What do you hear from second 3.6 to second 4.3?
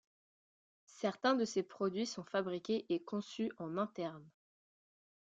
interne.